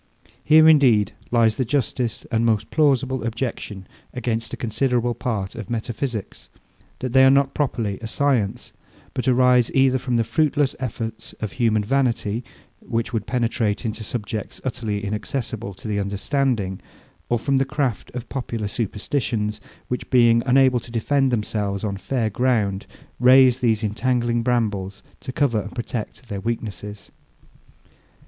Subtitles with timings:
[0.43, 3.85] Here indeed lies the justest and most plausible objection
[4.15, 6.49] against a considerable part of metaphysics,
[6.97, 8.73] that they are not properly a science;
[9.13, 12.43] but arise either from the fruitless efforts of human vanity,
[12.79, 16.79] which would penetrate into subjects utterly inaccessible to the understanding,
[17.29, 22.31] or from the craft of popular superstitions, which, being unable to defend themselves on fair
[22.31, 22.87] ground,
[23.19, 27.11] raise these intangling brambles to cover and protect their weakness.